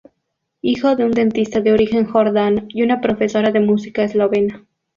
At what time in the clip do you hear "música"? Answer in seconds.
3.59-4.01